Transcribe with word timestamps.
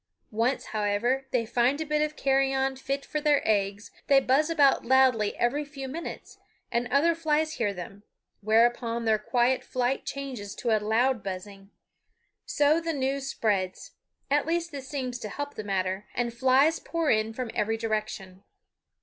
Once, 0.31 0.65
however, 0.73 1.27
they 1.29 1.45
find 1.45 1.79
a 1.79 1.85
bit 1.85 2.01
of 2.01 2.15
carrion 2.15 2.75
fit 2.75 3.05
for 3.05 3.21
their 3.21 3.43
eggs, 3.47 3.91
they 4.07 4.19
buzz 4.19 4.49
about 4.49 4.83
loudly 4.83 5.37
every 5.37 5.63
few 5.63 5.87
minutes, 5.87 6.39
and 6.71 6.87
other 6.87 7.13
flies 7.13 7.53
hear 7.53 7.71
them; 7.71 8.01
whereupon 8.41 9.05
their 9.05 9.19
quiet 9.19 9.63
flight 9.63 10.03
changes 10.03 10.55
to 10.55 10.75
a 10.75 10.81
loud 10.83 11.21
buzzing. 11.21 11.69
So 12.47 12.81
the 12.81 12.93
news 12.93 13.27
spreads 13.27 13.91
at 14.31 14.47
least 14.47 14.71
this 14.71 14.87
seems 14.89 15.19
to 15.19 15.29
help 15.29 15.53
the 15.53 15.63
matter 15.63 16.07
and 16.15 16.33
flies 16.33 16.79
pour 16.79 17.11
in 17.11 17.31
from 17.31 17.51
every 17.53 17.77
direction. 17.77 18.43